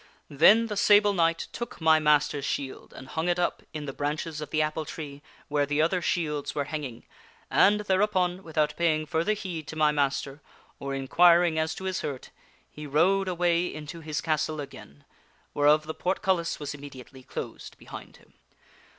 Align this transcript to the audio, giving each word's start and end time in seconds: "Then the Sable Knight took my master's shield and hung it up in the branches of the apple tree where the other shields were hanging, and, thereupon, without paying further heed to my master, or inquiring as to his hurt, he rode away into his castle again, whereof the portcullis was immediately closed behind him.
"Then 0.45 0.65
the 0.65 0.75
Sable 0.77 1.13
Knight 1.13 1.47
took 1.51 1.79
my 1.79 1.99
master's 1.99 2.43
shield 2.43 2.91
and 2.91 3.07
hung 3.07 3.29
it 3.29 3.37
up 3.37 3.61
in 3.71 3.85
the 3.85 3.93
branches 3.93 4.41
of 4.41 4.49
the 4.49 4.59
apple 4.59 4.83
tree 4.83 5.21
where 5.47 5.67
the 5.67 5.79
other 5.79 6.01
shields 6.01 6.55
were 6.55 6.63
hanging, 6.63 7.03
and, 7.51 7.81
thereupon, 7.81 8.41
without 8.41 8.75
paying 8.75 9.05
further 9.05 9.33
heed 9.33 9.67
to 9.67 9.75
my 9.75 9.91
master, 9.91 10.41
or 10.79 10.95
inquiring 10.95 11.59
as 11.59 11.75
to 11.75 11.83
his 11.83 12.01
hurt, 12.01 12.31
he 12.71 12.87
rode 12.87 13.27
away 13.27 13.71
into 13.71 13.99
his 13.99 14.21
castle 14.21 14.59
again, 14.59 15.05
whereof 15.53 15.83
the 15.85 15.93
portcullis 15.93 16.59
was 16.59 16.73
immediately 16.73 17.21
closed 17.21 17.77
behind 17.77 18.17
him. 18.17 18.33